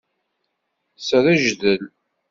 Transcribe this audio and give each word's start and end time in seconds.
Srejdel. 1.07 1.81